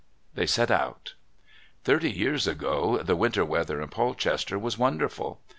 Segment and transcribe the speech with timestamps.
[0.33, 1.13] They set out...
[1.83, 5.39] Thirty years ago the winter weather in Polchester was wonderful.